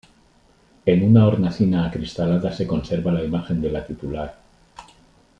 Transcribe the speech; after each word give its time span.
En 0.83 1.03
una 1.03 1.27
hornacina 1.27 1.85
acristalada 1.85 2.51
se 2.51 2.65
conserva 2.65 3.11
la 3.11 3.23
imagen 3.23 3.61
de 3.61 3.69
la 3.69 3.85
titular. 3.85 4.35